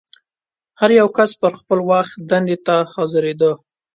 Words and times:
هر 0.79 0.89
یو 0.99 1.07
کس 1.17 1.31
به 1.33 1.37
پر 1.47 1.51
خپل 1.59 1.79
وخت 1.91 2.13
دندې 2.29 2.57
ته 2.65 2.75
حاضرېده. 2.93 3.51